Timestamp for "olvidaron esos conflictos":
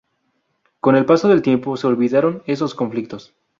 1.85-3.35